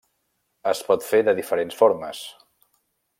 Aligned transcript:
Es 0.71 0.79
pot 0.87 1.05
fer 1.09 1.21
de 1.27 1.37
diferents 1.41 1.79
formes. 1.83 2.23